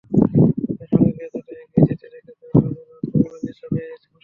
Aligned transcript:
কিন্তু 0.59 0.83
সঙ্গীকে 0.91 1.23
এতটা 1.27 1.53
এগিয়ে 1.55 1.83
যেতে 1.89 2.05
দেখে 2.13 2.31
তাঁরও 2.41 2.69
যেন 2.77 2.89
আক্রমণের 2.97 3.41
নেশা 3.45 3.67
পেয়ে 3.71 3.89
বসল। 3.91 4.09